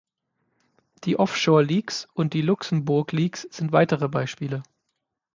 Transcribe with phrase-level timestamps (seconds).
[1.03, 4.63] Die Offshore-Leaks und die Luxemburg-Leaks sind weitere Beispiele.